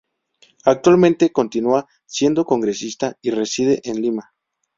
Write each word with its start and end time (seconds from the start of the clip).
Actualmente 0.65 1.31
continúa 1.31 1.87
siendo 2.07 2.43
congresista 2.43 3.19
y 3.21 3.29
reside 3.29 3.81
en 3.83 4.01
Lima. 4.01 4.33